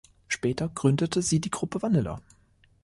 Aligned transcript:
Später 0.27 0.67
gründete 0.67 1.21
sie 1.21 1.39
die 1.39 1.51
Gruppe 1.51 1.83
Vanilla. 1.83 2.19